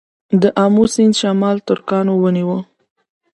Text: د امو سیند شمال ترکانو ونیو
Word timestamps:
د 0.41 0.43
امو 0.63 0.83
سیند 0.93 1.15
شمال 1.21 1.57
ترکانو 1.67 2.13
ونیو 2.21 2.57